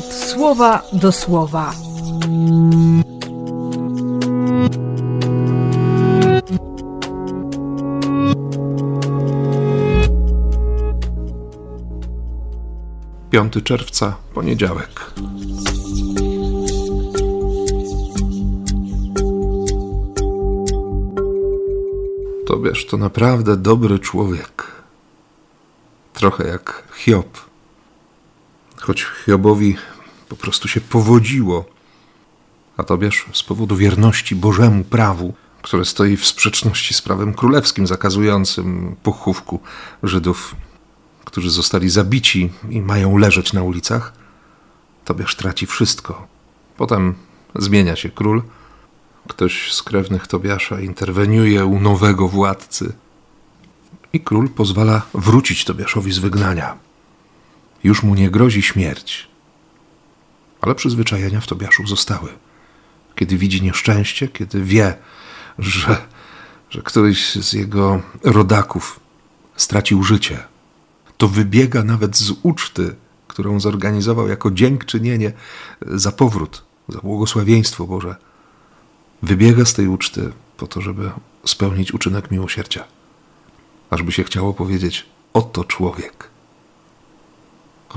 słowa 0.00 0.82
do 0.92 1.12
słowa. 1.12 1.72
Piąty 13.30 13.62
czerwca, 13.62 14.16
poniedziałek. 14.34 15.14
Tobiaż 22.46 22.86
to 22.86 22.96
naprawdę 22.96 23.56
dobry 23.56 23.98
człowiek. 23.98 24.66
Trochę 26.12 26.48
jak 26.48 26.82
Hiob. 26.96 27.51
Choć 28.82 29.06
Hiobowi 29.26 29.76
po 30.28 30.36
prostu 30.36 30.68
się 30.68 30.80
powodziło, 30.80 31.64
a 32.76 32.82
Tobiasz 32.82 33.26
z 33.32 33.42
powodu 33.42 33.76
wierności 33.76 34.36
Bożemu 34.36 34.84
prawu, 34.84 35.34
które 35.62 35.84
stoi 35.84 36.16
w 36.16 36.26
sprzeczności 36.26 36.94
z 36.94 37.02
prawem 37.02 37.34
królewskim 37.34 37.86
zakazującym 37.86 38.96
pochówku 39.02 39.60
Żydów, 40.02 40.56
którzy 41.24 41.50
zostali 41.50 41.90
zabici 41.90 42.50
i 42.70 42.80
mają 42.80 43.16
leżeć 43.16 43.52
na 43.52 43.62
ulicach, 43.62 44.12
Tobiasz 45.04 45.36
traci 45.36 45.66
wszystko. 45.66 46.26
Potem 46.76 47.14
zmienia 47.54 47.96
się 47.96 48.08
król, 48.08 48.42
Ktoś 49.28 49.72
z 49.72 49.82
krewnych 49.82 50.26
Tobiasza 50.26 50.80
interweniuje 50.80 51.66
u 51.66 51.80
nowego 51.80 52.28
władcy 52.28 52.92
i 54.12 54.20
król 54.20 54.48
pozwala 54.48 55.02
wrócić 55.14 55.64
Tobiaszowi 55.64 56.12
z 56.12 56.18
wygnania. 56.18 56.91
Już 57.84 58.02
mu 58.02 58.14
nie 58.14 58.30
grozi 58.30 58.62
śmierć, 58.62 59.28
ale 60.60 60.74
przyzwyczajenia 60.74 61.40
w 61.40 61.46
Tobiaszu 61.46 61.86
zostały. 61.86 62.28
Kiedy 63.14 63.38
widzi 63.38 63.62
nieszczęście, 63.62 64.28
kiedy 64.28 64.64
wie, 64.64 64.94
że, 65.58 65.96
że 66.70 66.82
któryś 66.82 67.34
z 67.34 67.52
jego 67.52 68.02
rodaków 68.24 69.00
stracił 69.56 70.02
życie, 70.02 70.38
to 71.16 71.28
wybiega 71.28 71.84
nawet 71.84 72.16
z 72.16 72.32
uczty, 72.42 72.94
którą 73.28 73.60
zorganizował 73.60 74.28
jako 74.28 74.50
dziękczynienie 74.50 75.32
za 75.86 76.12
powrót, 76.12 76.64
za 76.88 76.98
błogosławieństwo 76.98 77.86
Boże 77.86 78.16
wybiega 79.22 79.64
z 79.64 79.74
tej 79.74 79.88
uczty 79.88 80.32
po 80.56 80.66
to, 80.66 80.80
żeby 80.80 81.10
spełnić 81.44 81.94
uczynek 81.94 82.30
miłosierdzia. 82.30 82.84
Ażby 83.90 84.12
się 84.12 84.24
chciało 84.24 84.54
powiedzieć: 84.54 85.06
Oto 85.32 85.64
człowiek. 85.64 86.31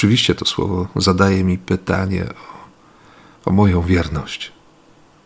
Oczywiście 0.00 0.34
to 0.34 0.44
słowo 0.44 0.88
zadaje 0.96 1.44
mi 1.44 1.58
pytanie 1.58 2.26
o, 3.44 3.50
o 3.50 3.52
moją 3.52 3.82
wierność, 3.82 4.52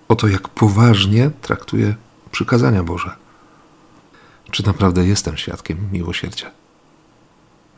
o 0.08 0.16
to, 0.16 0.28
jak 0.28 0.48
poważnie 0.48 1.31
traktuję 1.42 1.94
przykazania 2.31 2.83
Boże. 2.83 3.16
Czy 4.50 4.66
naprawdę 4.66 5.06
jestem 5.06 5.36
świadkiem 5.36 5.78
miłosierdzia? 5.92 6.50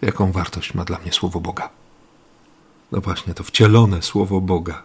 Jaką 0.03 0.33
wartość 0.33 0.75
ma 0.75 0.85
dla 0.85 0.99
mnie 0.99 1.13
słowo 1.13 1.41
Boga? 1.41 1.69
No 2.93 3.01
właśnie, 3.01 3.35
to 3.35 3.45
wcielone 3.45 4.03
słowo 4.03 4.41
Boga 4.41 4.83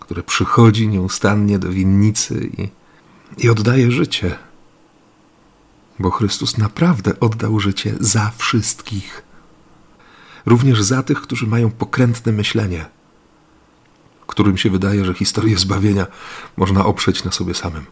które 0.00 0.22
przychodzi 0.22 0.88
nieustannie 0.88 1.58
do 1.58 1.68
winnicy 1.70 2.50
i, 2.58 2.68
i 3.44 3.50
oddaje 3.50 3.90
życie. 3.90 4.38
Bo 5.98 6.10
Chrystus 6.10 6.58
naprawdę 6.58 7.20
oddał 7.20 7.60
życie 7.60 7.94
za 8.00 8.32
wszystkich, 8.36 9.23
również 10.46 10.82
za 10.82 11.02
tych, 11.02 11.20
którzy 11.20 11.46
mają 11.46 11.70
pokrętne 11.70 12.32
myślenie, 12.32 12.86
którym 14.34 14.56
się 14.56 14.70
wydaje, 14.70 15.04
że 15.04 15.14
historię 15.14 15.58
zbawienia 15.58 16.06
można 16.56 16.84
oprzeć 16.84 17.24
na 17.24 17.32
sobie 17.32 17.54
samym. 17.54 17.86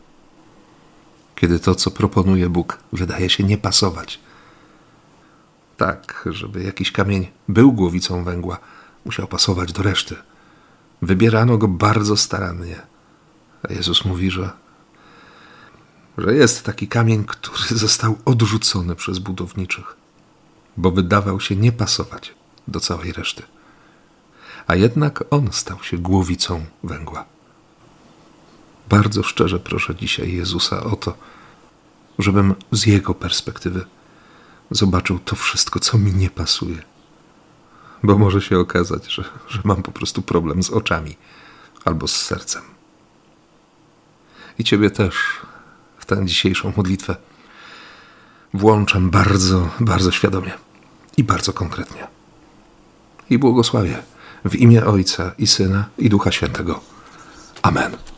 Kiedy 1.35 1.61
to, 1.61 1.75
co 1.75 1.91
proponuje 1.91 2.49
Bóg, 2.49 2.79
wydaje 2.93 3.31
się 3.31 3.45
nie 3.45 3.59
pasować. 3.59 4.21
Tak, 5.77 6.29
żeby 6.31 6.63
jakiś 6.63 6.93
kamień 6.93 7.29
był 7.49 7.73
głowicą 7.73 8.25
węgła, 8.25 8.59
musiał 9.05 9.27
pasować 9.27 9.73
do 9.73 9.83
reszty. 9.83 10.17
Wybierano 11.03 11.59
go 11.59 11.69
bardzo 11.69 12.17
starannie. 12.17 12.81
A 13.69 13.73
Jezus 13.73 14.05
mówi, 14.05 14.31
że, 14.31 14.51
że 16.19 16.35
jest 16.35 16.65
taki 16.65 16.89
kamień, 16.89 17.25
który 17.25 17.79
został 17.79 18.19
odrzucony 18.25 18.95
przez 18.95 19.19
budowniczych, 19.19 19.97
bo 20.77 20.91
wydawał 20.91 21.41
się 21.41 21.57
nie 21.57 21.73
pasować 21.73 22.35
do 22.69 22.81
całej 22.81 23.13
reszty. 23.13 23.43
A 24.67 24.75
jednak 24.75 25.25
on 25.31 25.53
stał 25.53 25.83
się 25.83 25.99
głowicą 25.99 26.65
węgła. 26.85 27.25
Bardzo 28.89 29.23
szczerze 29.23 29.61
proszę 29.61 29.95
dzisiaj 29.95 30.33
Jezusa 30.33 30.85
o 30.85 30.97
to, 30.97 31.15
żebym 32.19 32.55
z 32.73 32.87
Jego 32.87 33.15
perspektywy 33.15 33.85
zobaczył 34.71 35.19
to 35.19 35.37
wszystko, 35.37 35.81
co 35.81 35.99
mi 35.99 36.13
nie 36.13 36.31
pasuje 36.31 36.83
bo 38.03 38.19
może 38.19 38.41
się 38.41 38.59
okazać, 38.59 39.13
że, 39.13 39.25
że 39.49 39.61
mam 39.65 39.83
po 39.83 39.93
prostu 39.93 40.23
problem 40.23 40.63
z 40.63 40.71
oczami 40.71 41.17
albo 41.85 42.09
z 42.09 42.17
sercem. 42.17 42.63
I 44.59 44.65
Ciebie 44.65 44.91
też 44.91 45.15
w 45.99 46.07
tę 46.07 46.27
dzisiejszą 46.27 46.73
modlitwę 46.77 47.17
włączam 48.55 49.11
bardzo, 49.11 49.69
bardzo 49.81 50.11
świadomie 50.11 50.53
i 51.17 51.25
bardzo 51.25 51.53
konkretnie. 51.53 52.07
I 53.33 53.39
błogosławię 53.39 53.97
w 54.45 54.55
imię 54.55 54.85
Ojca 54.85 55.33
i 55.39 55.47
Syna 55.47 55.85
i 55.99 56.09
Ducha 56.09 56.33
Świętego. 56.33 56.81
Amen. 57.63 58.12